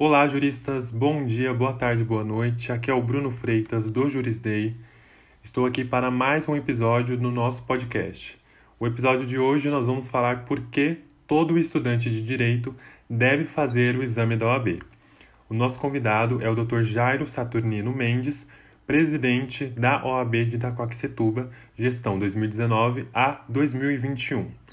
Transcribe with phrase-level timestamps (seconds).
[0.00, 0.90] Olá, juristas.
[0.90, 2.70] Bom dia, boa tarde, boa noite.
[2.70, 4.76] Aqui é o Bruno Freitas do Jurisday.
[5.42, 8.38] Estou aqui para mais um episódio no nosso podcast.
[8.78, 12.76] O episódio de hoje nós vamos falar por que todo estudante de direito
[13.10, 14.78] deve fazer o exame da OAB.
[15.50, 16.82] O nosso convidado é o Dr.
[16.82, 18.46] Jairo Saturnino Mendes,
[18.86, 24.67] presidente da OAB de Itacoaxetuba, gestão 2019 a 2021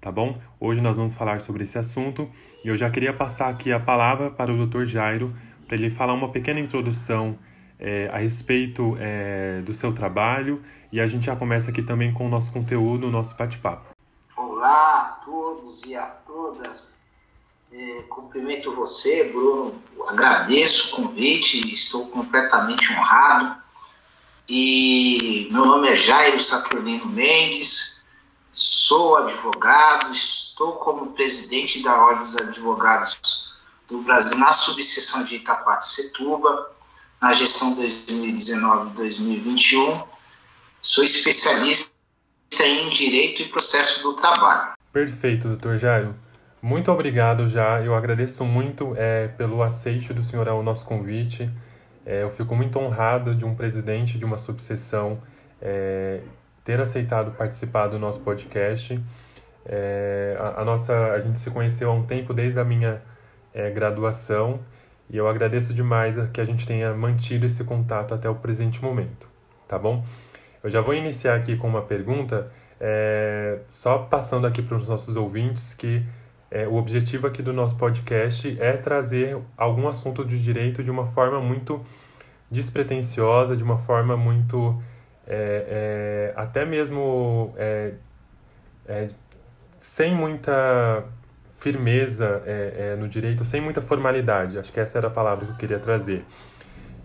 [0.00, 0.40] tá bom?
[0.58, 2.28] Hoje nós vamos falar sobre esse assunto
[2.64, 4.84] e eu já queria passar aqui a palavra para o Dr.
[4.84, 5.36] Jairo
[5.66, 7.38] para ele falar uma pequena introdução
[7.78, 12.26] é, a respeito é, do seu trabalho e a gente já começa aqui também com
[12.26, 13.94] o nosso conteúdo, o nosso bate-papo.
[14.36, 16.94] Olá a todos e a todas.
[17.72, 19.80] É, cumprimento você, Bruno.
[20.08, 23.60] Agradeço o convite, estou completamente honrado.
[24.48, 27.99] E meu nome é Jairo Saturnino Mendes,
[28.52, 33.54] Sou advogado, estou como presidente da Ordem dos Advogados
[33.88, 36.72] do Brasil na subseção de Itaquaquecetuba,
[37.22, 40.04] na gestão 2019-2021.
[40.82, 41.94] Sou especialista
[42.64, 44.72] em Direito e Processo do Trabalho.
[44.92, 46.16] Perfeito, doutor Jairo.
[46.60, 47.80] Muito obrigado já.
[47.80, 51.48] Eu agradeço muito é, pelo aceite do senhor ao nosso convite.
[52.04, 55.22] É, eu fico muito honrado de um presidente de uma subseção
[55.62, 56.20] é,
[56.64, 59.00] ter aceitado participar do nosso podcast.
[59.64, 63.02] É, a, a, nossa, a gente se conheceu há um tempo desde a minha
[63.52, 64.60] é, graduação
[65.08, 69.28] e eu agradeço demais que a gente tenha mantido esse contato até o presente momento,
[69.66, 70.04] tá bom?
[70.62, 75.16] Eu já vou iniciar aqui com uma pergunta, é, só passando aqui para os nossos
[75.16, 76.06] ouvintes que
[76.50, 81.06] é, o objetivo aqui do nosso podcast é trazer algum assunto de direito de uma
[81.06, 81.84] forma muito
[82.50, 84.80] despretensiosa, de uma forma muito
[85.32, 87.92] é, é, até mesmo é,
[88.84, 89.10] é
[89.78, 91.04] sem muita
[91.54, 94.58] firmeza é, é, no direito, sem muita formalidade.
[94.58, 96.24] Acho que essa era a palavra que eu queria trazer.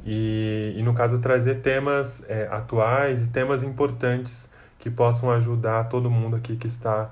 [0.03, 4.49] E, e no caso, trazer temas atuais e temas importantes
[4.79, 7.11] que possam ajudar todo mundo aqui que está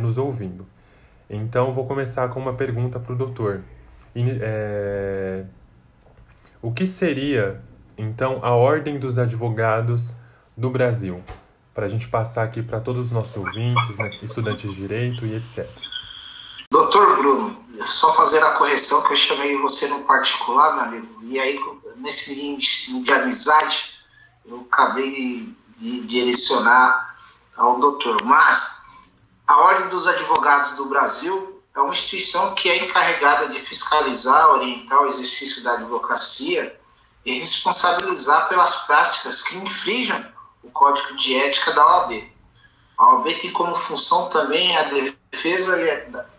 [0.00, 0.66] nos ouvindo.
[1.28, 3.60] Então, vou começar com uma pergunta para o doutor.
[6.62, 7.60] o que seria,
[7.98, 10.14] então, a ordem dos advogados
[10.56, 11.22] do Brasil,
[11.74, 15.34] para a gente passar aqui para todos os nossos ouvintes, né, estudantes de direito e
[15.34, 15.68] etc.
[16.70, 21.38] Doutor Bruno, só fazer a correção que eu chamei você no particular, meu amigo, e
[21.38, 21.58] aí
[21.96, 23.92] nesse índice de amizade
[24.44, 27.16] eu acabei de direcionar
[27.56, 28.22] ao doutor.
[28.24, 28.82] Mas
[29.46, 35.02] a Ordem dos Advogados do Brasil é uma instituição que é encarregada de fiscalizar, orientar
[35.02, 36.78] o exercício da advocacia
[37.24, 40.24] e responsabilizar pelas práticas que infringam
[40.62, 42.30] o Código de Ética da OAB.
[42.98, 45.76] A OAB tem como função também a defesa,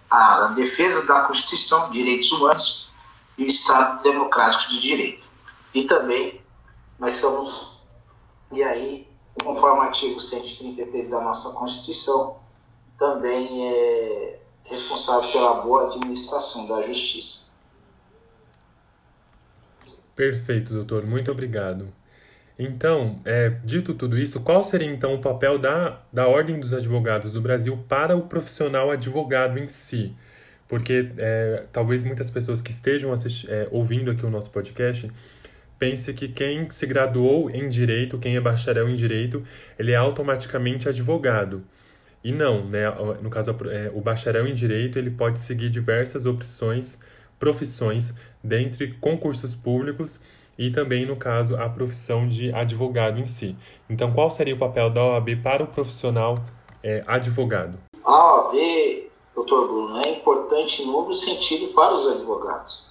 [0.10, 2.94] a defesa da Constituição, direitos humanos
[3.38, 5.28] e o Estado Democrático de Direito.
[5.74, 6.42] E também
[7.00, 7.82] nós somos,
[8.52, 9.08] e aí,
[9.44, 12.40] conforme o artigo 133 da nossa Constituição,
[12.98, 17.52] também é responsável pela boa administração da justiça.
[20.16, 21.06] Perfeito, doutor.
[21.06, 21.92] Muito obrigado.
[22.58, 27.34] Então, é, dito tudo isso, qual seria então o papel da, da Ordem dos Advogados
[27.34, 30.16] do Brasil para o profissional advogado em si?
[30.68, 33.14] Porque é, talvez muitas pessoas que estejam
[33.48, 35.12] é, ouvindo aqui o nosso podcast
[35.80, 39.44] pense que quem se graduou em direito, quem é bacharel em direito,
[39.78, 41.64] ele é automaticamente advogado.
[42.24, 42.84] E não, né?
[43.22, 46.98] No caso, é, o bacharel em direito ele pode seguir diversas opções,
[47.38, 50.22] profissões, dentre concursos públicos
[50.58, 53.56] e também, no caso, a profissão de advogado em si.
[53.90, 56.38] Então, qual seria o papel da OAB para o profissional
[56.84, 57.78] é, advogado?
[58.04, 62.88] A OAB, doutor Bruno, é importante no sentido para os advogados,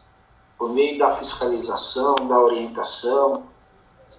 [0.59, 3.45] por meio da fiscalização, da orientação.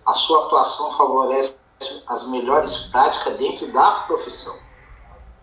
[0.06, 1.58] A sua atuação favorece
[2.08, 4.56] as melhores práticas dentro da profissão,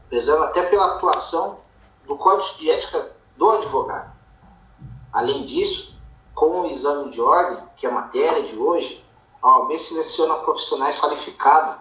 [0.08, 1.58] prezando até pela atuação
[2.06, 4.12] do Código de Ética do advogado.
[5.12, 5.99] Além disso,
[6.34, 9.04] com o exame de ordem, que é a matéria de hoje,
[9.42, 11.80] a OAB seleciona profissionais qualificados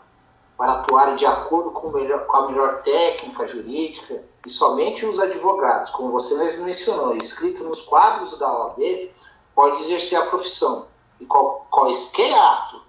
[0.58, 5.90] para atuarem de acordo com, melhor, com, a melhor técnica jurídica e somente os advogados,
[5.92, 9.12] como você mesmo mencionou, escrito nos quadros da OAB,
[9.56, 10.88] pode exercer a profissão.
[11.20, 12.82] E qual, quaisquer ato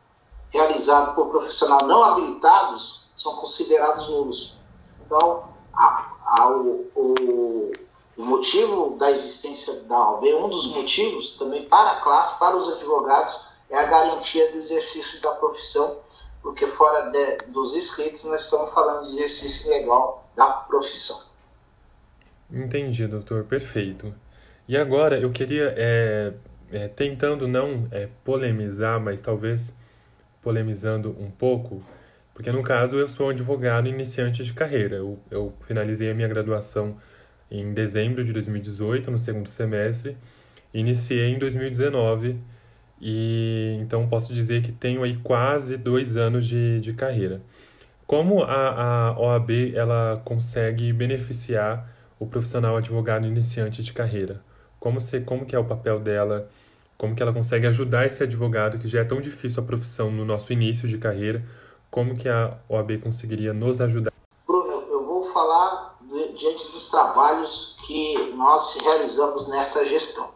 [0.51, 4.59] realizado por profissionais não habilitados são considerados nulos.
[5.05, 7.73] Então, a, a, o, o
[8.21, 12.69] o motivo da existência da OAB, um dos motivos também para a classe, para os
[12.77, 16.03] advogados, é a garantia do exercício da profissão,
[16.43, 21.17] porque fora de, dos inscritos nós estamos falando de exercício legal da profissão.
[22.53, 24.15] Entendi, doutor, perfeito.
[24.69, 26.35] E agora eu queria, é,
[26.71, 29.73] é, tentando não é, polemizar, mas talvez
[30.43, 31.83] polemizando um pouco,
[32.35, 34.97] porque no caso eu sou advogado iniciante de carreira.
[34.97, 36.99] Eu, eu finalizei a minha graduação
[37.51, 40.17] em dezembro de 2018, no segundo semestre,
[40.73, 42.39] iniciei em 2019,
[43.01, 47.41] e então posso dizer que tenho aí quase dois anos de, de carreira.
[48.07, 51.89] Como a, a OAB ela consegue beneficiar
[52.19, 54.43] o profissional advogado iniciante de carreira?
[54.79, 56.49] Como, se, como que é o papel dela?
[56.99, 60.25] Como que ela consegue ajudar esse advogado que já é tão difícil a profissão no
[60.25, 61.43] nosso início de carreira?
[61.91, 64.13] Como que a OAB conseguiria nos ajudar?
[64.47, 65.97] Bruno, eu vou falar
[66.41, 70.29] diante dos trabalhos que nós realizamos nesta gestão.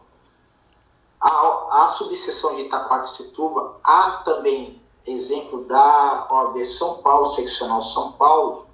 [1.19, 8.67] A, a subseção de Itaquaquecetuba, há também exemplo da OAB São Paulo, seccional São Paulo,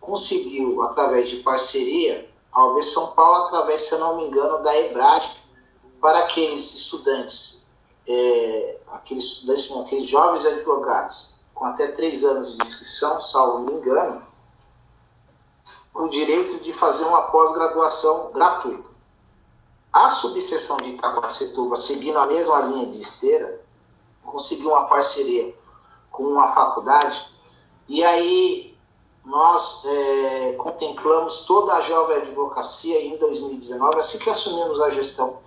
[0.00, 4.76] conseguiu, através de parceria, a OAB São Paulo, através, se eu não me engano, da
[4.76, 5.30] EBRAD,
[6.00, 7.72] para aqueles estudantes,
[8.08, 13.72] é, aqueles estudantes, não, aqueles jovens advogados com até três anos de inscrição, salvo me
[13.72, 14.22] engano,
[15.94, 18.90] o direito de fazer uma pós-graduação gratuita.
[19.92, 23.60] A subseção de Itacoacetuba, seguindo a mesma linha de esteira,
[24.24, 25.56] conseguiu uma parceria
[26.10, 27.24] com uma faculdade
[27.88, 28.76] e aí
[29.24, 35.38] nós é, contemplamos toda a jovem advocacia em 2019, assim que assumimos a gestão,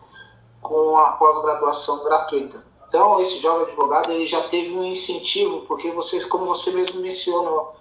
[0.62, 2.66] com a pós-graduação gratuita.
[2.88, 7.76] Então, esse jovem advogado ele já teve um incentivo, porque você, como você mesmo mencionou,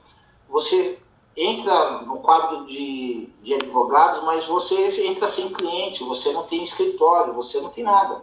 [0.49, 0.99] você
[1.37, 7.35] entra no quadro de, de advogados, mas você entra sem cliente, você não tem escritório,
[7.35, 8.23] você não tem nada.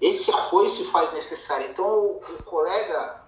[0.00, 1.70] Esse apoio se faz necessário.
[1.70, 3.24] Então, o, o colega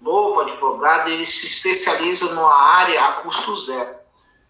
[0.00, 3.96] novo advogado, ele se especializa numa área a custo zero.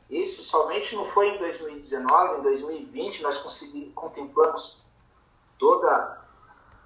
[0.09, 4.85] Isso somente não foi em 2019, em 2020 nós consegui, contemplamos
[5.59, 6.25] toda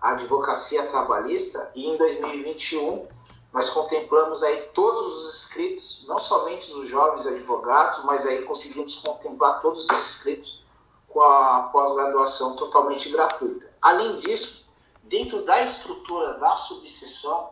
[0.00, 3.06] a advocacia trabalhista e em 2021
[3.52, 9.60] nós contemplamos aí todos os inscritos, não somente os jovens advogados, mas aí conseguimos contemplar
[9.60, 10.64] todos os inscritos
[11.08, 13.72] com a pós-graduação totalmente gratuita.
[13.82, 14.68] Além disso,
[15.02, 17.50] dentro da estrutura da subseção,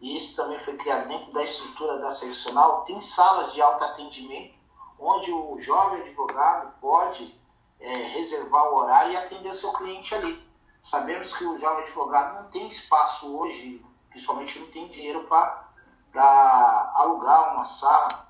[0.00, 4.54] e isso também foi criado dentro da estrutura da seccional, tem salas de autoatendimento,
[4.98, 7.34] onde o jovem advogado pode
[7.80, 10.42] é, reservar o horário e atender seu cliente ali.
[10.82, 17.54] Sabemos que o jovem advogado não tem espaço hoje, principalmente não tem dinheiro para alugar
[17.54, 18.28] uma sala,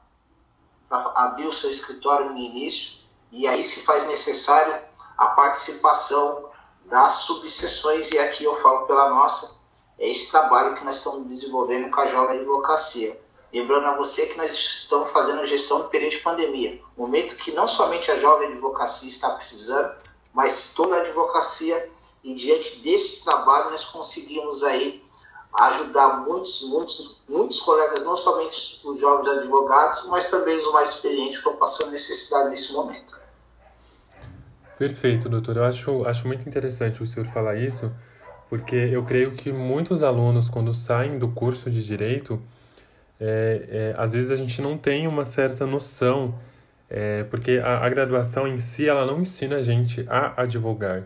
[0.88, 3.00] para abrir o seu escritório no início,
[3.32, 4.74] e aí se faz necessário
[5.16, 6.50] a participação
[6.84, 9.60] das subseções, e aqui eu falo pela nossa,
[9.98, 13.20] é esse trabalho que nós estamos desenvolvendo com a Jovem Advocacia.
[13.52, 17.66] Lembrando a você que nós estamos fazendo gestão no período de pandemia, momento que não
[17.66, 19.94] somente a Jovem Advocacia está precisando,
[20.32, 21.92] mas toda a advocacia,
[22.22, 25.04] e diante desse trabalho nós conseguimos aí
[25.52, 31.38] ajudar muitos, muitos, muitos colegas, não somente os jovens advogados, mas também os mais experientes
[31.38, 33.18] que estão passando necessidade nesse momento.
[34.78, 35.58] Perfeito, doutor.
[35.58, 37.92] Eu acho, acho muito interessante o senhor falar isso,
[38.48, 42.40] porque eu creio que muitos alunos, quando saem do curso de direito,
[43.20, 46.34] é, é, às vezes a gente não tem uma certa noção,
[46.88, 51.02] é, porque a, a, graduação em si ela não ensina a gente a advogar,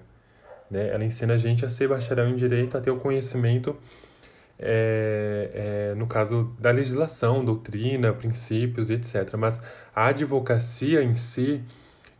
[0.70, 0.90] né?
[0.90, 3.76] Ela ensina a gente a ser bacharel em direito, a ter o conhecimento,
[4.58, 9.34] é, é, no caso da legislação, doutrina, princípios, etc.
[9.36, 9.60] Mas
[9.94, 11.64] a advocacia em si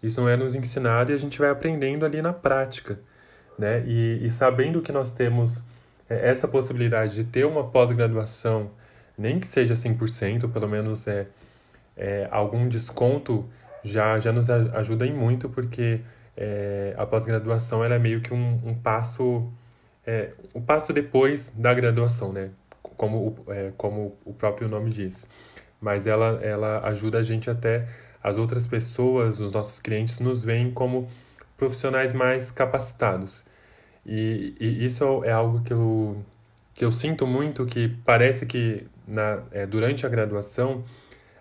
[0.05, 3.01] isso não é nos ensinado e a gente vai aprendendo ali na prática,
[3.59, 3.83] né?
[3.87, 5.63] E, e sabendo que nós temos
[6.11, 8.71] é, essa possibilidade de ter uma pós-graduação,
[9.17, 11.27] nem que seja 100%, pelo menos é,
[11.97, 13.49] é algum desconto
[13.83, 16.01] já, já nos ajuda em muito, porque
[16.37, 19.51] é, a pós-graduação é meio que um, um passo
[20.07, 22.51] é, um passo depois da graduação, né?
[22.83, 25.27] Como, é, como o próprio nome diz.
[25.81, 27.89] Mas ela, ela ajuda a gente até
[28.23, 31.09] as outras pessoas, os nossos clientes, nos veem como
[31.57, 33.45] profissionais mais capacitados.
[34.07, 36.23] E, e isso é algo que eu,
[36.75, 40.83] que eu sinto muito, que parece que na, é, durante a graduação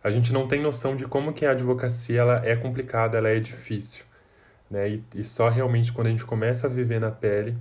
[0.03, 3.39] a gente não tem noção de como que a advocacia ela é complicada, ela é
[3.39, 4.03] difícil.
[4.70, 4.89] Né?
[4.89, 7.55] E, e só realmente quando a gente começa a viver na pele,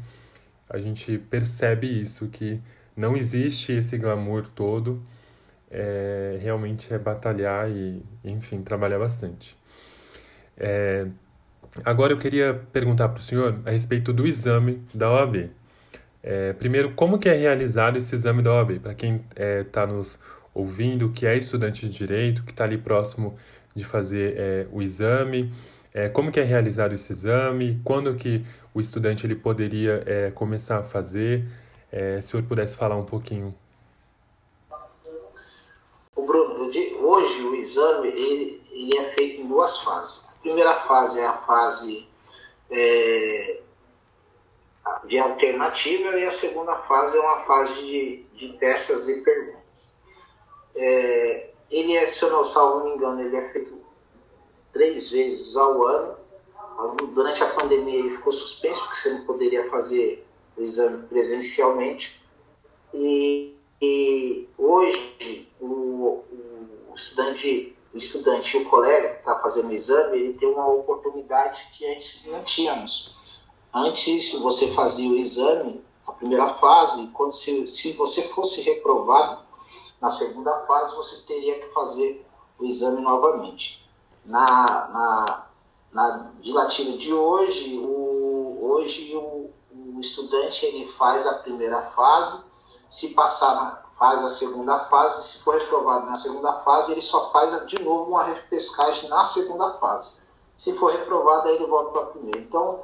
[0.72, 2.60] a gente percebe isso, que
[2.96, 5.02] não existe esse glamour todo,
[5.70, 9.56] é, realmente é batalhar e, enfim, trabalhar bastante.
[10.56, 11.06] É,
[11.84, 15.50] agora eu queria perguntar para o senhor a respeito do exame da OAB.
[16.22, 18.78] É, primeiro, como que é realizado esse exame da OAB?
[18.80, 20.18] Para quem está é, nos
[20.54, 23.36] ouvindo, que é estudante de direito, que está ali próximo
[23.74, 25.50] de fazer é, o exame,
[25.94, 27.80] É, como que é realizado esse exame?
[27.84, 31.44] Quando que o estudante ele poderia é, começar a fazer?
[31.90, 33.54] É, se o senhor pudesse falar um pouquinho.
[36.16, 36.70] O Bruno,
[37.00, 40.36] hoje o exame ele, ele é feito em duas fases.
[40.38, 42.08] A primeira fase é a fase
[42.70, 43.60] é,
[45.04, 49.94] de alternativa e a segunda fase é uma fase de, de peças e perguntas.
[50.74, 53.81] É, ele é, se eu não salvo me engano, ele é feito
[54.72, 56.16] três vezes ao ano.
[57.12, 60.26] Durante a pandemia ele ficou suspenso porque você não poderia fazer
[60.56, 62.22] o exame presencialmente.
[62.92, 66.24] E, e hoje o,
[66.90, 70.66] o, estudante, o estudante e o colega que está fazendo o exame, ele tem uma
[70.68, 73.16] oportunidade que antes não tínhamos.
[73.72, 79.42] Antes você fazia o exame, a primeira fase, quando se, se você fosse reprovado,
[80.00, 82.26] na segunda fase você teria que fazer
[82.58, 83.81] o exame novamente
[84.24, 85.46] na, na,
[85.92, 92.44] na dilatina de hoje, o, hoje o, o estudante ele faz a primeira fase,
[92.88, 97.68] se passar faz a segunda fase, se for reprovado na segunda fase, ele só faz
[97.68, 100.22] de novo uma repescagem na segunda fase.
[100.56, 102.40] Se for reprovado, aí ele volta para a primeira.
[102.40, 102.80] Então,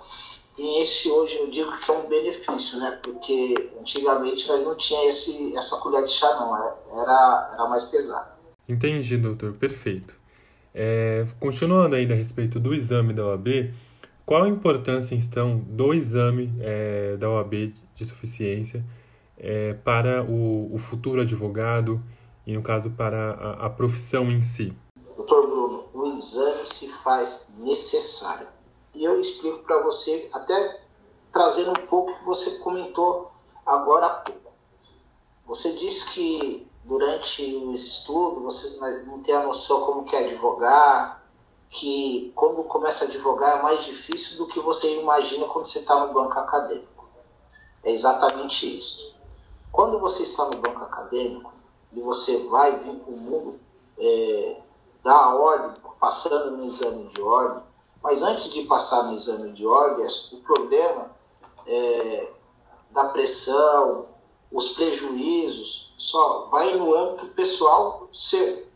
[0.55, 3.01] tem esse hoje, eu digo que é um benefício, né?
[3.03, 8.33] Porque antigamente nós não tinha esse, essa colher de chá, não, era, era mais pesado.
[8.69, 10.15] Entendi, doutor, perfeito.
[10.75, 13.73] É, continuando ainda a respeito do exame da OAB,
[14.25, 18.85] qual a importância, então, do exame é, da OAB de suficiência
[19.39, 22.03] é, para o, o, futuro advogado
[22.47, 24.77] e, no caso, para a, a profissão em si?
[25.17, 28.49] Doutor Bruno, o exame se faz necessário.
[28.95, 30.81] E eu explico para você, até
[31.33, 33.33] trazendo um pouco que você comentou
[33.65, 34.53] agora há pouco.
[35.47, 41.23] Você disse que durante o estudo você não tem a noção como que é advogar,
[41.69, 46.07] que quando começa a advogar é mais difícil do que você imagina quando você está
[46.07, 47.07] no banco acadêmico.
[47.85, 49.15] É exatamente isso.
[49.71, 51.53] Quando você está no banco acadêmico
[51.93, 53.61] e você vai vir para o mundo
[53.99, 54.61] é,
[55.05, 57.63] da ordem, passando no exame de ordem,
[58.03, 61.11] mas antes de passar no exame de ordem, o problema
[61.67, 62.33] é,
[62.91, 64.07] da pressão,
[64.51, 68.67] os prejuízos, só vai no âmbito pessoal seu.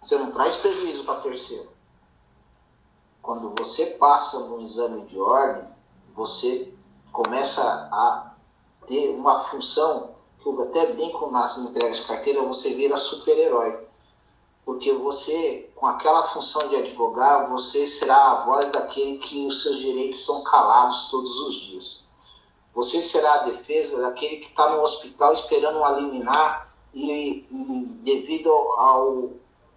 [0.00, 1.68] Você não traz prejuízo para terceiro.
[3.22, 5.64] Quando você passa no exame de ordem,
[6.14, 6.72] você
[7.12, 8.34] começa a
[8.86, 13.86] ter uma função que eu até brinco nas entregas de carteira, você vira super-herói.
[14.64, 19.78] Porque você, com aquela função de advogado, você será a voz daquele que os seus
[19.78, 22.09] direitos são calados todos os dias.
[22.74, 28.50] Você será a defesa daquele que está no hospital esperando um liminar e, e, devido
[28.50, 29.30] ao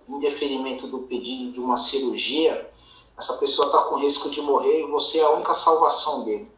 [0.08, 2.72] indeferimento do pedido de uma cirurgia,
[3.18, 6.52] essa pessoa está com risco de morrer e você é a única salvação dele.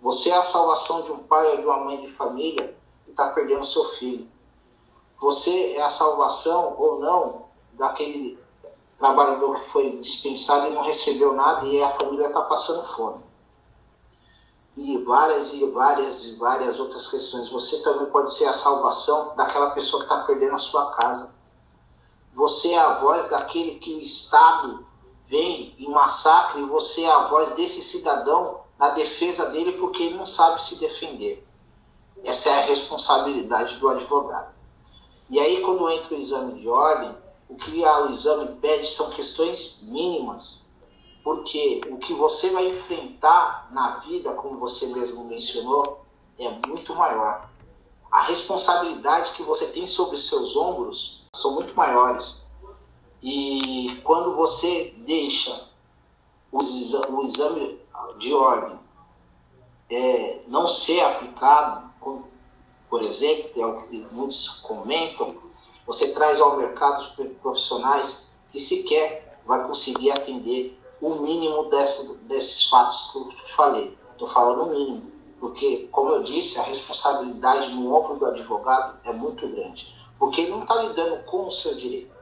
[0.00, 3.28] Você é a salvação de um pai ou de uma mãe de família que está
[3.30, 4.28] perdendo seu filho.
[5.20, 8.38] Você é a salvação ou não daquele
[8.98, 13.25] trabalhador que foi dispensado e não recebeu nada e a família está passando fome
[14.76, 17.48] e várias e várias e várias outras questões.
[17.48, 21.34] Você também pode ser a salvação daquela pessoa que está perdendo a sua casa.
[22.34, 24.86] Você é a voz daquele que o Estado
[25.24, 30.18] vem e massacre, e você é a voz desse cidadão na defesa dele porque ele
[30.18, 31.46] não sabe se defender.
[32.22, 34.54] Essa é a responsabilidade do advogado.
[35.30, 37.16] E aí, quando entra o exame de ordem,
[37.48, 40.65] o que o exame pede são questões mínimas
[41.26, 46.04] porque o que você vai enfrentar na vida, como você mesmo mencionou,
[46.38, 47.50] é muito maior.
[48.12, 52.48] A responsabilidade que você tem sobre seus ombros são muito maiores.
[53.20, 55.68] E quando você deixa
[56.52, 56.60] o
[57.24, 57.80] exame
[58.18, 58.78] de ordem
[59.90, 61.90] é, não ser aplicado,
[62.88, 65.34] por exemplo, é o que muitos comentam,
[65.84, 73.10] você traz ao mercado profissionais que sequer vai conseguir atender o mínimo desse, desses fatos
[73.10, 73.96] que eu falei.
[74.12, 79.12] Estou falando o mínimo, porque, como eu disse, a responsabilidade no ombro do advogado é
[79.12, 82.14] muito grande, porque ele não está lidando com o seu direito.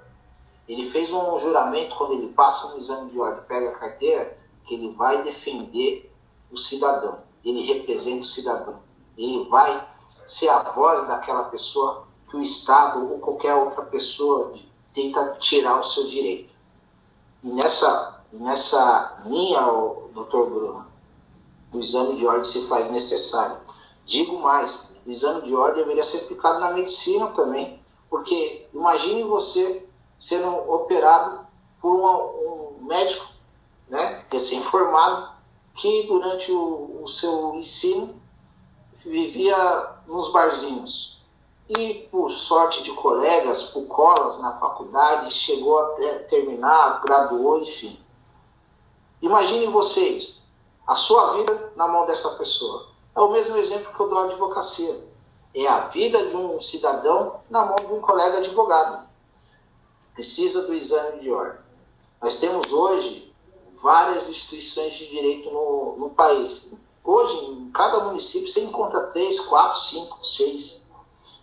[0.69, 4.75] Ele fez um juramento quando ele passa no exame de ordem, pega a carteira, que
[4.75, 6.11] ele vai defender
[6.50, 8.81] o cidadão, ele representa o cidadão,
[9.16, 14.54] ele vai ser a voz daquela pessoa que o Estado ou qualquer outra pessoa
[14.93, 16.54] tenta tirar o seu direito.
[17.43, 19.61] E nessa nessa linha,
[20.12, 20.87] doutor Bruno,
[21.73, 23.59] o exame de ordem se faz necessário.
[24.05, 29.88] Digo mais, o exame de ordem deveria ser aplicado na medicina também, porque imagine você
[30.17, 31.47] sendo operado
[31.81, 33.26] por uma, um médico
[33.88, 35.35] né, recém-formado,
[35.75, 38.21] que durante o, o seu ensino
[38.95, 39.57] vivia
[40.07, 41.23] nos barzinhos.
[41.69, 45.88] E por sorte de colegas, por colas na faculdade, chegou a
[46.29, 47.99] terminar, graduou, enfim.
[49.25, 50.45] Imaginem vocês,
[50.87, 52.88] a sua vida na mão dessa pessoa.
[53.16, 55.09] É o mesmo exemplo que eu dou à advocacia.
[55.54, 59.09] É a vida de um cidadão na mão de um colega advogado.
[60.12, 61.59] Precisa do exame de ordem.
[62.21, 63.35] Nós temos hoje
[63.76, 66.75] várias instituições de direito no, no país.
[67.02, 70.90] Hoje, em cada município, você encontra três, quatro, cinco, seis.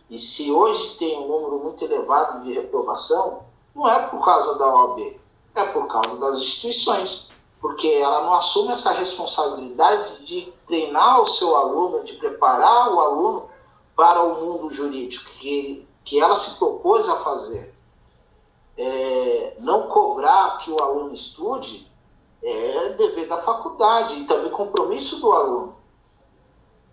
[0.07, 4.71] E se hoje tem um número muito elevado de reprovação, não é por causa da
[4.71, 5.19] OAB,
[5.55, 7.30] é por causa das instituições.
[7.61, 13.49] Porque ela não assume essa responsabilidade de treinar o seu aluno, de preparar o aluno
[13.95, 17.73] para o mundo jurídico que, que ela se propôs a fazer.
[18.75, 21.91] É, não cobrar que o aluno estude
[22.43, 25.75] é dever da faculdade e também compromisso do aluno.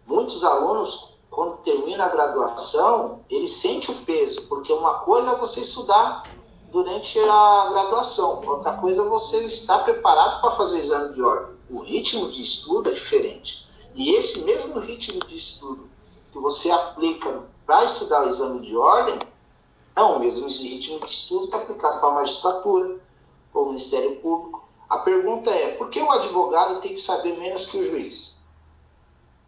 [0.06, 5.60] Muitos alunos, quando termina a graduação, ele sente o peso, porque uma coisa é você
[5.60, 6.22] estudar
[6.70, 11.56] durante a graduação, outra coisa é você estar preparado para fazer o exame de ordem.
[11.70, 13.66] O ritmo de estudo é diferente.
[13.94, 15.88] E esse mesmo ritmo de estudo
[16.32, 19.18] que você aplica para estudar o exame de ordem
[19.96, 23.00] é o mesmo ritmo de estudo que é aplicado para a magistratura,
[23.52, 27.66] para o Ministério Público, a pergunta é: por que o advogado tem que saber menos
[27.66, 28.38] que o juiz?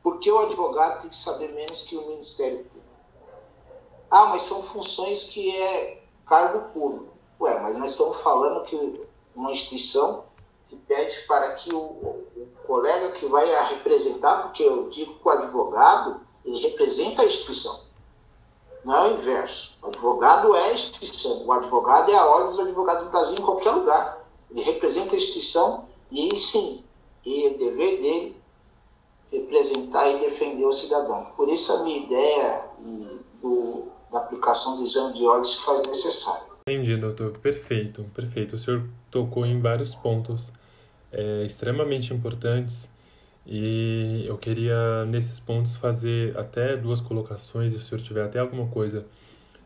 [0.03, 2.81] Por que o advogado tem que saber menos que o Ministério Público?
[4.11, 7.10] Ah, mas são funções que é cargo público.
[7.41, 9.01] Ué, mas nós estamos falando que
[9.35, 10.25] uma instituição
[10.69, 15.27] que pede para que o, o colega que vai a representar, porque eu digo que
[15.27, 17.89] o advogado, ele representa a instituição.
[18.85, 19.79] Não é o inverso.
[19.83, 21.47] O advogado é a instituição.
[21.47, 24.27] O advogado é a ordem dos advogados do Brasil em qualquer lugar.
[24.51, 26.85] Ele representa a instituição e, sim,
[27.25, 28.41] e é dever dele
[29.31, 31.27] representar e defender o cidadão.
[31.37, 32.65] Por isso a minha ideia
[33.41, 36.50] do, da aplicação do exame de ordem se faz necessário.
[36.71, 37.37] Entendi, doutor.
[37.39, 38.55] Perfeito, perfeito.
[38.55, 40.53] O senhor tocou em vários pontos
[41.11, 42.89] é, extremamente importantes
[43.45, 48.69] e eu queria, nesses pontos, fazer até duas colocações, se o senhor tiver até alguma
[48.69, 49.05] coisa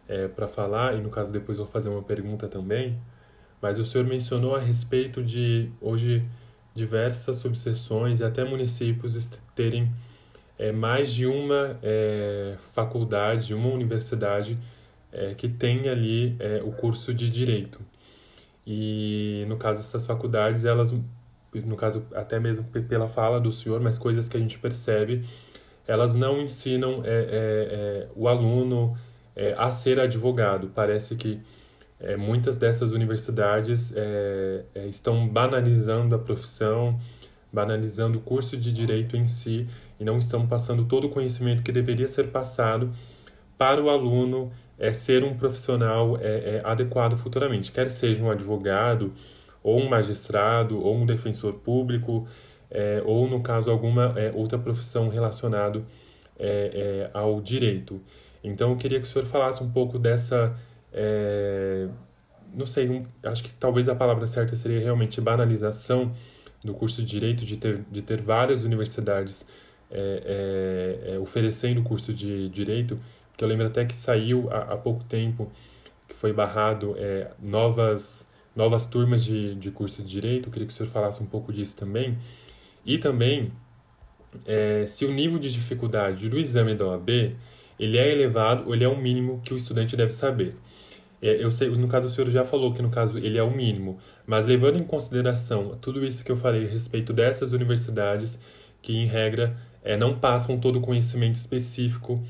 [0.08, 2.98] é, para falar, e no caso depois vou fazer uma pergunta também.
[3.60, 6.24] Mas o senhor mencionou a respeito de hoje
[6.74, 9.92] diversas subseções e até municípios terem
[10.58, 14.58] é, mais de uma é, faculdade, uma universidade
[15.14, 17.80] é, que tem ali é, o curso de direito.
[18.66, 20.92] E no caso essas faculdades, elas,
[21.52, 25.24] no caso até mesmo pela fala do senhor, mas coisas que a gente percebe,
[25.86, 28.96] elas não ensinam é, é, é, o aluno
[29.56, 30.70] a ser advogado.
[30.72, 31.40] Parece que
[32.04, 36.98] é, muitas dessas universidades é, é, estão banalizando a profissão,
[37.52, 39.66] banalizando o curso de direito em si
[39.98, 42.92] e não estão passando todo o conhecimento que deveria ser passado
[43.56, 49.12] para o aluno é, ser um profissional é, é, adequado futuramente, quer seja um advogado,
[49.62, 52.28] ou um magistrado, ou um defensor público,
[52.70, 55.82] é, ou, no caso, alguma é, outra profissão relacionada
[56.38, 58.00] é, ao direito.
[58.42, 60.54] Então, eu queria que o senhor falasse um pouco dessa
[60.92, 61.88] é,
[62.54, 66.12] não sei, um, acho que talvez a palavra certa seria realmente banalização
[66.62, 69.44] do curso de Direito, de ter, de ter várias universidades
[69.90, 72.98] é, é, é, oferecendo o curso de Direito,
[73.34, 75.50] porque eu lembro até que saiu há, há pouco tempo,
[76.08, 80.72] que foi barrado é, novas, novas turmas de, de curso de Direito, eu queria que
[80.72, 82.16] o senhor falasse um pouco disso também,
[82.86, 83.52] e também
[84.46, 87.08] é, se o nível de dificuldade do exame da OAB
[87.78, 90.54] ele é elevado ou ele é o mínimo que o estudante deve saber.
[91.20, 93.50] É, eu sei, no caso o senhor já falou que no caso ele é o
[93.50, 98.38] mínimo, mas levando em consideração tudo isso que eu falei a respeito dessas universidades
[98.80, 102.22] que em regra é, não passam todo o conhecimento específico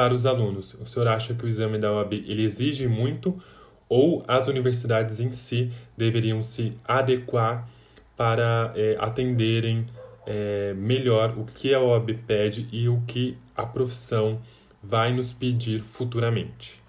[0.00, 3.38] para os alunos, o senhor acha que o exame da OAB ele exige muito
[3.86, 7.68] ou as universidades em si deveriam se adequar
[8.16, 9.86] para é, atenderem
[10.24, 14.40] é, melhor o que a OAB pede e o que a profissão
[14.82, 16.82] vai nos pedir futuramente?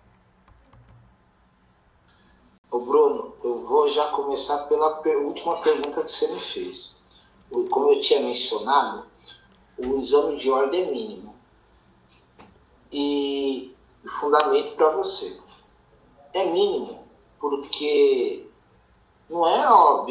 [2.72, 7.06] Ô Bruno, eu vou já começar pela última pergunta que você me fez.
[7.70, 9.04] Como eu tinha mencionado,
[9.78, 11.31] o exame de ordem é mínimo.
[12.92, 13.76] E
[14.20, 15.40] fundamento para você.
[16.34, 17.04] É mínimo
[17.40, 18.46] porque
[19.30, 20.10] não é a OAB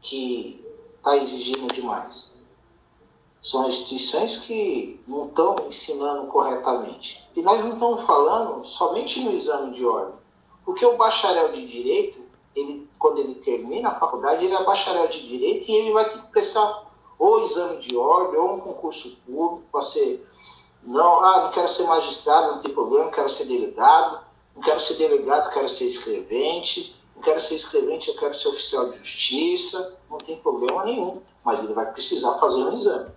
[0.00, 0.64] que
[0.96, 2.38] está exigindo demais.
[3.40, 7.26] São instituições que não estão ensinando corretamente.
[7.36, 10.18] E nós não estamos falando somente no exame de ordem
[10.68, 12.20] porque o bacharel de direito,
[12.54, 16.20] ele quando ele termina a faculdade, ele é bacharel de Direito e ele vai ter
[16.20, 16.86] que prestar
[17.18, 20.28] ou exame de ordem ou um concurso público para ser.
[20.82, 24.20] Não, ah, não quero ser magistrado, não tem problema, quero ser delegado,
[24.54, 28.88] não quero ser delegado, quero ser escrevente, não quero ser escrevente, eu quero ser oficial
[28.90, 33.10] de justiça, não tem problema nenhum, mas ele vai precisar fazer um exame.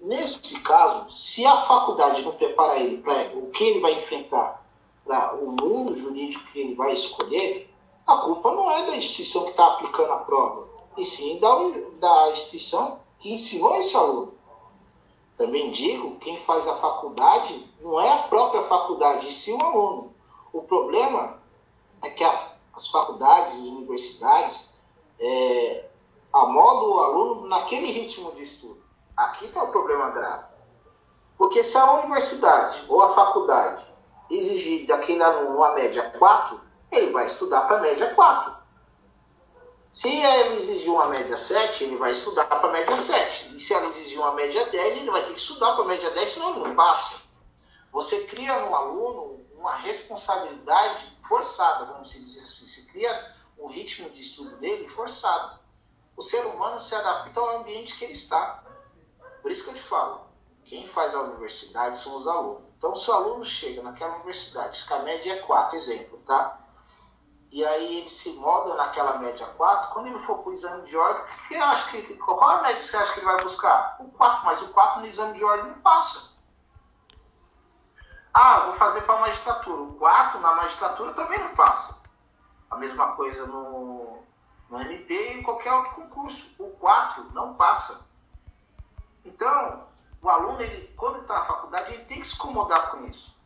[0.00, 4.64] Nesse caso, se a faculdade não prepara ele para o que ele vai enfrentar,
[5.04, 7.72] para o mundo jurídico que ele vai escolher,
[8.06, 11.54] a culpa não é da instituição que está aplicando a prova, e sim da,
[12.00, 14.34] da instituição que ensinou esse aluno.
[15.42, 20.14] Também digo, quem faz a faculdade não é a própria faculdade, e sim o aluno.
[20.52, 21.42] O problema
[22.00, 24.78] é que a, as faculdades e universidades
[25.18, 25.88] é,
[26.32, 28.80] amodam o aluno naquele ritmo de estudo.
[29.16, 30.44] Aqui está o problema grave.
[31.36, 33.84] Porque se a universidade ou a faculdade
[34.30, 36.60] exigir daquele aluno uma média 4,
[36.92, 38.61] ele vai estudar para a média 4.
[39.92, 43.54] Se ele exigir uma média 7, ele vai estudar para a média 7.
[43.54, 46.10] E se ela exigir uma média 10, ele vai ter que estudar para a média
[46.10, 47.24] 10, senão ele não passa.
[47.92, 52.64] Você cria no aluno uma responsabilidade forçada, vamos dizer assim.
[52.64, 55.60] Se cria um ritmo de estudo dele forçado.
[56.16, 58.64] O ser humano se adapta ao ambiente que ele está.
[59.42, 60.22] Por isso que eu te falo,
[60.64, 62.62] quem faz a universidade são os alunos.
[62.78, 66.61] Então, se o aluno chega naquela universidade, que a média é 4, exemplo, tá?
[67.52, 70.96] E aí ele se molda naquela média 4, quando ele for para o exame de
[70.96, 73.96] ordem, que acha que, qual a média que você acha que ele vai buscar?
[74.00, 76.38] O 4, mas o 4 no exame de ordem não passa.
[78.32, 79.82] Ah, vou fazer para a magistratura.
[79.82, 82.02] O 4 na magistratura também não passa.
[82.70, 84.24] A mesma coisa no,
[84.70, 86.54] no MP e em qualquer outro concurso.
[86.58, 88.10] O 4 não passa.
[89.26, 89.86] Então,
[90.22, 93.41] o aluno, ele, quando está na faculdade, ele tem que se incomodar com isso.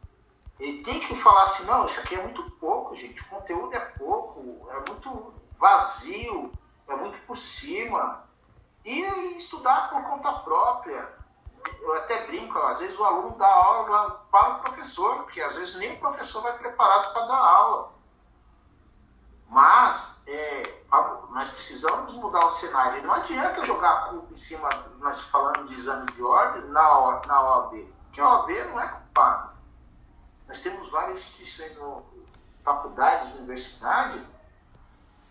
[0.58, 3.80] Ele tem que falar assim, não, isso aqui é muito pouco, gente, o conteúdo é
[3.80, 6.52] pouco, é muito vazio,
[6.88, 8.24] é muito por cima.
[8.84, 9.02] E
[9.36, 11.16] estudar por conta própria.
[11.80, 15.74] Eu até brinco, às vezes o aluno dá aula para o professor, porque às vezes
[15.76, 17.92] nem o professor vai preparado para dar aula.
[19.48, 20.82] Mas é,
[21.30, 23.02] nós precisamos mudar o cenário.
[23.02, 27.42] Não adianta jogar a culpa em cima, nós falando de exame de ordem, na, na
[27.42, 27.74] OAB.
[28.04, 29.45] Porque a OAB não é culpada.
[30.46, 31.76] Nós temos várias instituições,
[32.62, 34.24] faculdades, universidade,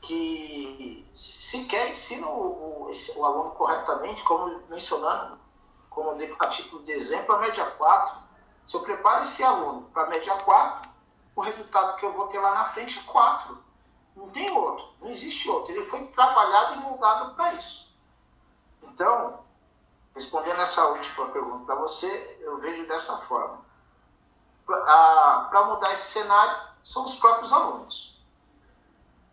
[0.02, 5.40] que sequer ensinam o, o, o, aluno corretamente, como mencionando,
[5.90, 8.18] como a título de exemplo, a média 4.
[8.66, 10.90] Se eu preparo esse aluno para a média 4,
[11.36, 13.58] o resultado que eu vou ter lá na frente é 4.
[14.16, 15.74] Não tem outro, não existe outro.
[15.74, 17.94] Ele foi trabalhado e moldado para isso.
[18.84, 19.40] Então,
[20.14, 23.65] respondendo essa última pergunta para você, eu vejo dessa forma
[24.66, 28.20] para mudar esse cenário são os próprios alunos.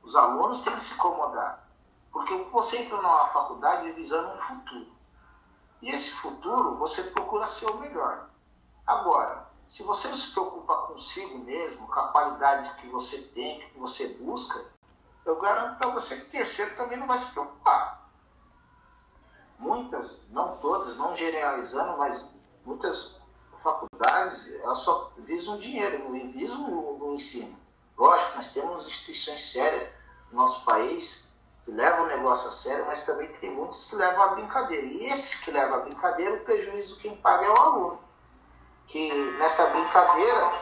[0.02, 1.66] Os alunos têm que se incomodar.
[2.12, 4.92] Porque você entra numa faculdade visando um futuro.
[5.80, 8.28] E esse futuro você procura ser o melhor.
[8.86, 13.78] Agora, se você não se preocupa consigo mesmo, com a qualidade que você tem, que
[13.78, 14.62] você busca,
[15.24, 18.06] eu garanto para você que terceiro também não vai se preocupar.
[19.58, 22.34] Muitas, não todas, não generalizando, mas
[22.66, 23.21] muitas
[23.62, 27.58] faculdades, elas só visam dinheiro, não visam o, ensino.
[27.96, 29.88] Lógico, nós temos instituições sérias
[30.30, 31.32] no nosso país
[31.64, 34.86] que levam o negócio a sério, mas também tem muitos que levam a brincadeira.
[34.86, 38.00] E esses que levam a brincadeira, o prejuízo quem paga é o aluno.
[38.86, 40.52] Que nessa brincadeira,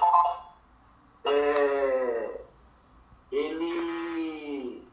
[1.25, 2.41] é,
[3.33, 4.87] ele,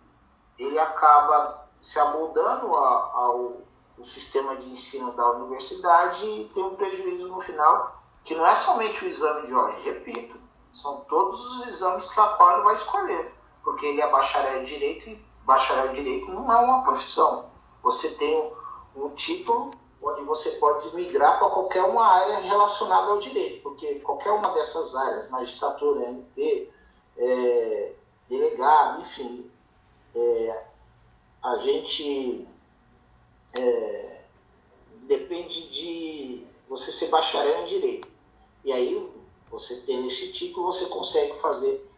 [0.57, 3.61] ele acaba se amoldando ao
[4.05, 9.05] sistema de ensino da universidade e tem um prejuízo no final que não é somente
[9.05, 10.37] o exame de ordem, repito,
[10.71, 13.33] são todos os exames que a qual ele vai escolher,
[13.63, 17.49] porque ele é bacharel em direito e bacharel em direito não é uma profissão.
[17.81, 18.51] Você tem
[18.95, 24.31] um título onde você pode migrar para qualquer uma área relacionada ao direito, porque qualquer
[24.31, 26.69] uma dessas áreas, magistratura, MP,
[27.17, 27.93] é,
[28.29, 29.49] delegado, enfim,
[30.15, 30.65] é,
[31.43, 32.47] a gente
[33.57, 34.21] é,
[35.03, 38.07] depende de você ser bacharel em direito.
[38.63, 39.11] E aí,
[39.49, 41.89] você tendo esse título, você consegue fazer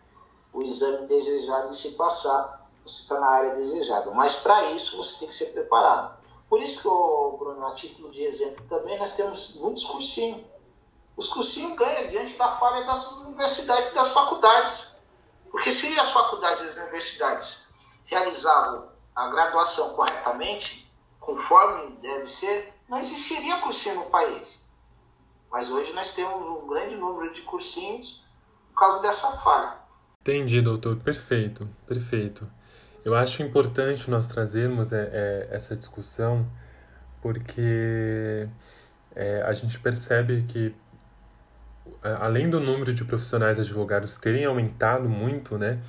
[0.54, 4.12] o exame desejado e se passar, você está na área desejada.
[4.12, 6.18] Mas para isso, você tem que ser preparado.
[6.48, 10.44] Por isso que, Bruno, a título de exemplo também, nós temos muitos cursinhos.
[11.16, 14.96] Os cursinhos ganham diante da falha das universidades e das faculdades.
[15.52, 17.62] Porque se as faculdades e as universidades
[18.06, 24.69] realizavam a graduação corretamente, conforme deve ser, não existiria cursinho no país.
[25.52, 28.26] Mas hoje nós temos um grande número de cursinhos
[28.70, 29.78] por causa dessa falha.
[30.22, 30.98] Entendi, doutor.
[30.98, 32.50] Perfeito, perfeito.
[33.04, 36.46] Eu acho importante nós trazermos é, é, essa discussão
[37.22, 38.48] porque
[39.16, 40.76] é, a gente percebe que
[42.04, 45.80] além do número de profissionais advogados terem aumentado muito, né,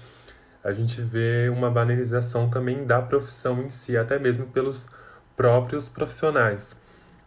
[0.63, 4.89] a gente vê uma banalização também da profissão em si, até mesmo pelos
[5.37, 6.77] próprios profissionais.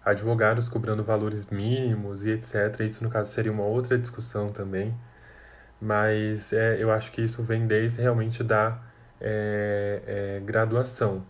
[0.05, 2.81] Advogados cobrando valores mínimos e etc.
[2.81, 4.93] Isso, no caso, seria uma outra discussão também.
[5.81, 8.79] Mas é, eu acho que isso vem desde realmente da
[9.19, 11.25] é, é, graduação.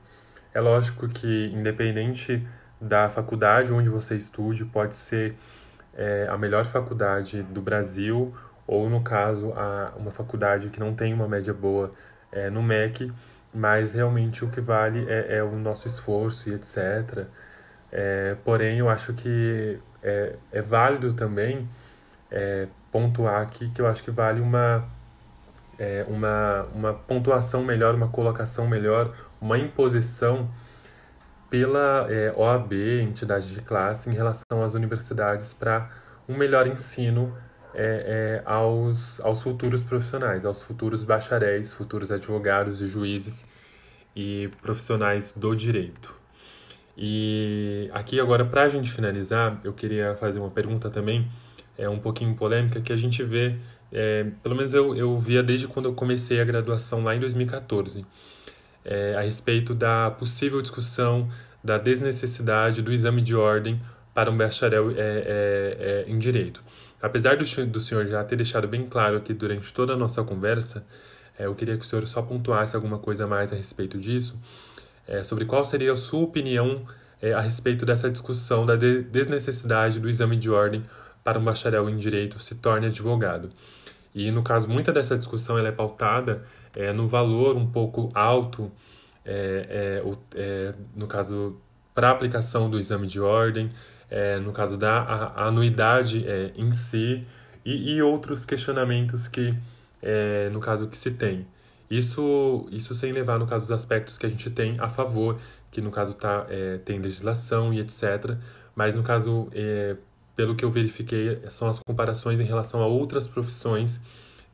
[0.54, 2.46] É lógico que, independente
[2.80, 5.36] da faculdade onde você estude, pode ser
[5.94, 8.36] é, a melhor faculdade do Brasil,
[8.68, 11.92] ou no caso, a, uma faculdade que não tem uma média boa
[12.32, 13.12] é, no MEC,
[13.54, 17.28] mas realmente o que vale é, é o nosso esforço e etc.
[17.96, 21.70] É, porém, eu acho que é, é válido também
[22.32, 24.90] é, pontuar aqui que eu acho que vale uma,
[25.78, 30.50] é, uma, uma pontuação melhor, uma colocação melhor, uma imposição
[31.52, 35.92] pela é, OAB, entidade de classe, em relação às universidades para
[36.28, 37.38] um melhor ensino
[37.76, 43.46] é, aos, aos futuros profissionais, aos futuros bacharéis, futuros advogados e juízes
[44.16, 46.23] e profissionais do direito.
[46.98, 51.28] E aqui agora, para a gente finalizar, eu queria fazer uma pergunta também,
[51.78, 53.56] é um pouquinho polêmica, que a gente vê,
[53.92, 58.06] é, pelo menos eu, eu via desde quando eu comecei a graduação lá em 2014,
[58.86, 61.30] é, a respeito da possível discussão
[61.64, 63.80] da desnecessidade do exame de ordem
[64.14, 66.62] para um bacharel é, é, é, em direito.
[67.02, 70.86] Apesar do, do senhor já ter deixado bem claro aqui durante toda a nossa conversa,
[71.38, 74.38] é, eu queria que o senhor só pontuasse alguma coisa mais a respeito disso,
[75.08, 76.86] é, sobre qual seria a sua opinião
[77.22, 80.84] é, a respeito dessa discussão da de desnecessidade do exame de ordem
[81.24, 83.50] para um bacharel em direito se torne advogado.
[84.14, 86.44] E, no caso, muita dessa discussão ela é pautada
[86.76, 88.72] é, no valor um pouco alto,
[89.26, 91.58] é, é, é, no caso,
[91.96, 93.72] para aplicação do exame de ordem,
[94.10, 97.26] é, no caso da a, a anuidade é, em si,
[97.66, 99.56] e, e, outros questionamentos que,
[100.52, 101.48] no caso, que se tem.
[101.98, 105.38] Isso, isso sem levar, no caso, os aspectos que a gente tem a favor,
[105.70, 106.48] que no caso tá,
[106.84, 108.36] tem legislação e etc.,
[108.76, 109.48] mas no caso
[110.36, 114.02] pelo que eu verifiquei, são as comparações em relação a outras profissões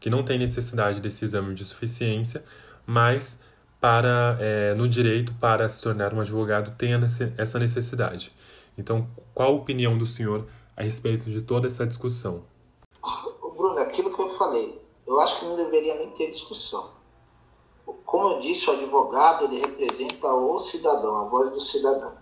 [0.01, 2.43] que não têm necessidade desse exame de suficiência,
[2.85, 3.39] mas
[3.79, 6.91] para é, no direito, para se tornar um advogado, tem
[7.37, 8.33] essa necessidade.
[8.77, 12.43] Então, qual a opinião do senhor a respeito de toda essa discussão?
[13.55, 16.98] Bruno, aquilo que eu falei, eu acho que não deveria nem ter discussão.
[18.05, 22.17] Como eu disse, o advogado ele representa o cidadão, a voz do cidadão.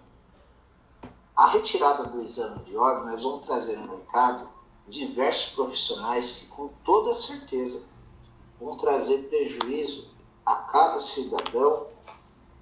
[1.35, 4.49] A retirada do exame de ordem, nós vamos trazer no mercado
[4.87, 7.87] diversos profissionais que, com toda certeza,
[8.59, 10.11] vão trazer prejuízo
[10.45, 11.87] a cada cidadão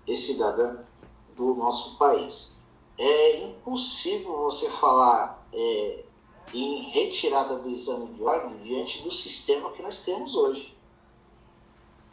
[0.07, 0.77] e cidadã
[1.35, 2.57] do nosso país.
[2.97, 6.03] É impossível você falar é,
[6.53, 10.75] em retirada do exame de ordem diante do sistema que nós temos hoje.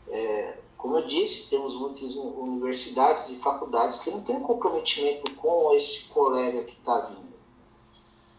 [0.08, 6.08] É, como eu disse, temos muitas universidades e faculdades que não têm comprometimento com esse
[6.08, 7.32] colega que está vindo.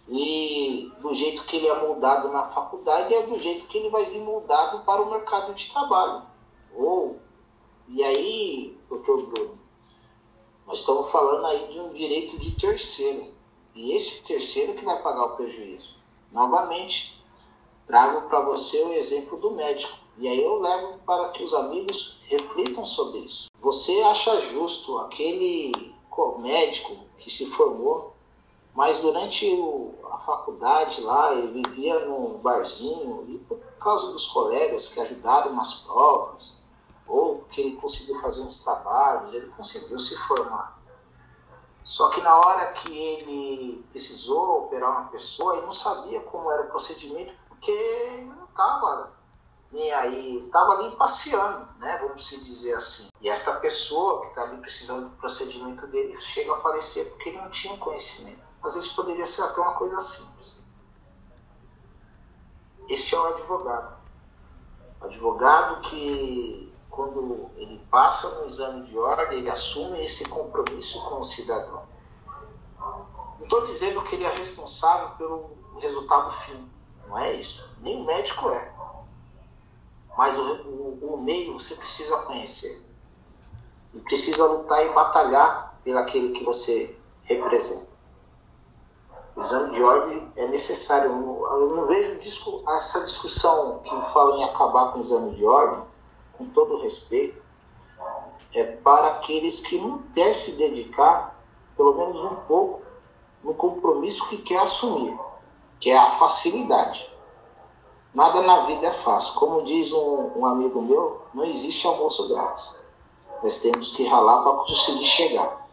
[0.10, 4.08] E do jeito que ele é moldado na faculdade, é do jeito que ele vai
[4.08, 6.23] vir moldado para o mercado de trabalho.
[6.75, 7.17] Ou,
[7.88, 9.58] e aí, doutor Bruno,
[10.67, 13.34] nós estamos falando aí de um direito de terceiro.
[13.73, 15.95] E esse terceiro que vai pagar o prejuízo.
[16.29, 17.23] Novamente,
[17.88, 20.02] trago para você o exemplo do médico.
[20.17, 23.47] E aí eu levo para que os amigos reflitam sobre isso.
[23.62, 25.71] Você acha justo aquele
[26.39, 28.13] médico que se formou,
[28.73, 34.88] mas durante o, a faculdade lá ele vivia num barzinho e por causa dos colegas
[34.89, 36.67] que ajudaram nas provas,
[37.08, 40.82] ou que ele conseguiu fazer uns trabalhos, ele conseguiu se formar.
[41.84, 46.63] Só que na hora que ele precisou operar uma pessoa, ele não sabia como era
[46.63, 49.12] o procedimento, porque não estava
[49.73, 53.07] nem aí, estava ali passeando, né, vamos dizer assim.
[53.19, 57.39] E essa pessoa que está ali precisando do procedimento dele chega a falecer porque ele
[57.39, 58.41] não tinha conhecimento.
[58.62, 60.63] Às vezes poderia ser até uma coisa simples.
[62.88, 63.97] Este é o advogado.
[65.01, 71.19] O advogado que, quando ele passa no exame de ordem, ele assume esse compromisso com
[71.19, 71.83] o cidadão.
[72.79, 76.69] Não estou dizendo que ele é responsável pelo resultado fim.
[77.07, 77.73] Não é isso.
[77.81, 78.72] Nem o médico é.
[80.17, 82.86] Mas o, o, o meio você precisa conhecer.
[83.93, 87.93] E precisa lutar e batalhar pelo aquele que você representa.
[89.36, 91.12] O exame de ordem é necessário.
[91.12, 92.19] Eu não, eu não vejo
[92.69, 95.84] essa discussão que fala em acabar com o exame de ordem,
[96.38, 97.41] com todo respeito,
[98.56, 101.39] é para aqueles que não querem se dedicar,
[101.76, 102.82] pelo menos um pouco,
[103.43, 105.17] no compromisso que quer assumir,
[105.80, 107.10] que é a facilidade.
[108.13, 109.34] Nada na vida é fácil.
[109.36, 112.80] Como diz um, um amigo meu, não existe almoço grátis.
[113.41, 115.67] Nós temos que ralar para conseguir chegar.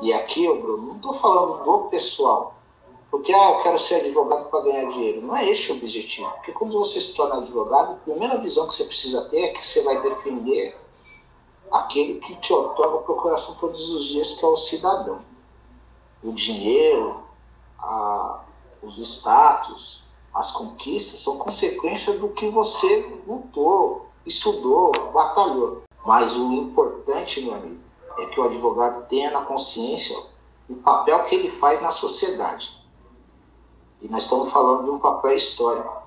[0.00, 2.54] E aqui, Bruno, não estou falando do pessoal,
[3.10, 5.22] porque ah, eu quero ser advogado para ganhar dinheiro.
[5.22, 6.28] Não é esse o objetivo.
[6.30, 9.64] Porque quando você se torna advogado, a primeira visão que você precisa ter é que
[9.64, 10.76] você vai defender
[11.70, 15.22] aquele que te otorga procuração todos os dias, que é o cidadão.
[16.24, 17.22] O dinheiro,
[17.78, 18.40] a,
[18.82, 20.03] os status,
[20.34, 25.82] as conquistas são consequência do que você lutou, estudou, batalhou.
[26.04, 27.80] Mas o importante, meu amigo,
[28.18, 30.16] é que o advogado tenha na consciência
[30.68, 32.84] o papel que ele faz na sociedade.
[34.00, 36.02] E nós estamos falando de um papel histórico.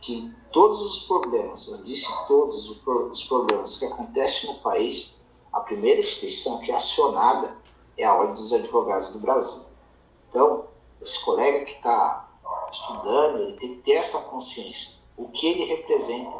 [0.00, 5.20] Que todos os problemas, eu disse todos os problemas que acontecem no país,
[5.52, 7.56] a primeira instituição que é acionada
[7.96, 9.66] é a Ordem dos Advogados do Brasil.
[10.28, 10.66] Então,
[11.00, 12.25] esse colega que está
[12.80, 14.96] estudando, ele tem que ter essa consciência.
[15.16, 16.36] O que ele representa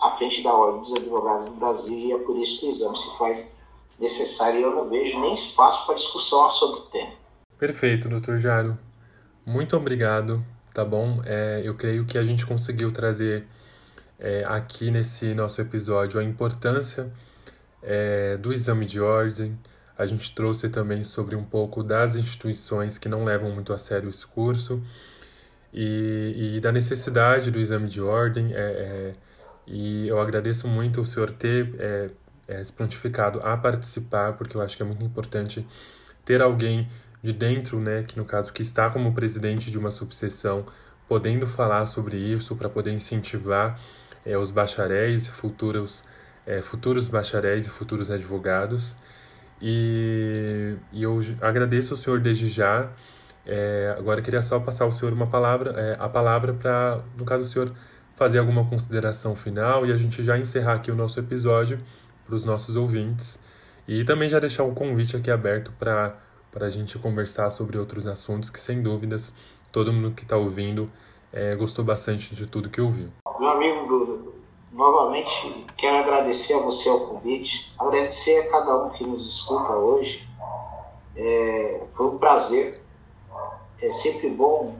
[0.00, 2.96] à frente da Ordem dos Advogados do Brasil e é por isso que o exame
[2.96, 3.62] se faz
[3.98, 7.12] necessário e eu não vejo nem espaço para discussão sobre o tema.
[7.58, 8.78] Perfeito, doutor Jaro.
[9.44, 10.44] Muito obrigado,
[10.74, 11.20] tá bom?
[11.24, 13.46] É, eu creio que a gente conseguiu trazer
[14.18, 17.10] é, aqui nesse nosso episódio a importância
[17.82, 19.58] é, do exame de ordem.
[19.96, 24.10] A gente trouxe também sobre um pouco das instituições que não levam muito a sério
[24.10, 24.82] esse curso
[25.76, 28.54] e, e da necessidade do exame de ordem.
[28.54, 29.12] É, é,
[29.66, 32.10] e eu agradeço muito o senhor ter é,
[32.48, 35.66] é, se prontificado a participar, porque eu acho que é muito importante
[36.24, 36.88] ter alguém
[37.22, 40.64] de dentro, né, que no caso que está como presidente de uma subseção,
[41.08, 43.78] podendo falar sobre isso para poder incentivar
[44.24, 46.04] é, os bacharéis, futuros,
[46.46, 48.96] é, futuros bacharéis e futuros advogados.
[49.60, 52.90] E, e eu agradeço o senhor desde já.
[53.46, 57.44] É, agora queria só passar ao senhor uma palavra, é, a palavra para, no caso,
[57.44, 57.72] o senhor
[58.16, 61.78] fazer alguma consideração final e a gente já encerrar aqui o nosso episódio
[62.24, 63.38] para os nossos ouvintes.
[63.86, 66.16] E também já deixar um convite aqui aberto para
[66.60, 69.32] a gente conversar sobre outros assuntos que, sem dúvidas,
[69.70, 70.90] todo mundo que está ouvindo
[71.32, 73.10] é, gostou bastante de tudo que ouviu.
[73.38, 74.32] Meu amigo Bruno,
[74.72, 80.28] novamente quero agradecer a você o convite, agradecer a cada um que nos escuta hoje.
[81.14, 82.85] É, foi um prazer.
[83.82, 84.76] É sempre bom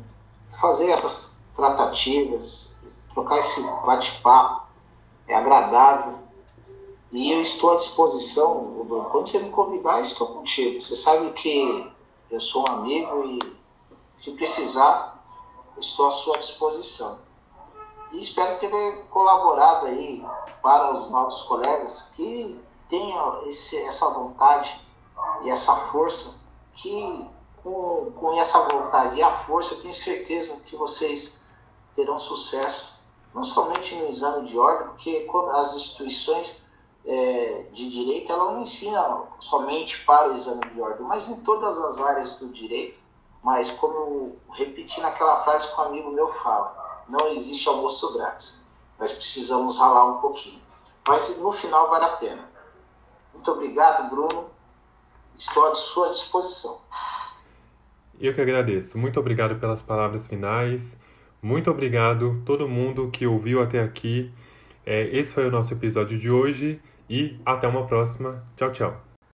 [0.61, 4.67] fazer essas tratativas, trocar esse bate-papo.
[5.29, 6.27] É agradável
[7.13, 10.81] e eu estou à disposição, quando você me convidar, estou contigo.
[10.81, 11.93] Você sabe que
[12.31, 13.57] eu sou um amigo e
[14.23, 15.25] se precisar,
[15.79, 17.21] estou à sua disposição.
[18.13, 18.71] E espero ter
[19.09, 20.25] colaborado aí
[20.63, 24.79] para os novos colegas que tenham esse, essa vontade
[25.43, 26.35] e essa força,
[26.75, 27.27] que
[27.67, 31.43] com, com essa vontade e a força, eu tenho certeza que vocês
[31.97, 33.03] terão sucesso,
[33.35, 36.67] não somente no exame de ordem, porque as instituições
[37.05, 41.77] é, de direito, ela não ensina somente para o exame de ordem, mas em todas
[41.79, 43.05] as áreas do direito.
[43.43, 48.65] Mas, como repetir naquela frase que um amigo meu fala, não existe almoço grátis.
[48.99, 50.61] Nós precisamos ralar um pouquinho.
[51.07, 52.51] Mas no final vale a pena.
[53.33, 54.51] Muito obrigado, Bruno.
[55.37, 56.81] Estou à sua disposição.
[58.21, 58.99] Eu que agradeço.
[58.99, 60.99] Muito obrigado pelas palavras finais.
[61.43, 64.33] Muito obrigado todo mundo que ouviu até aqui.
[64.85, 68.45] É, esse foi o nosso episódio de hoje e até uma próxima.
[68.57, 69.06] Tchau, tchau.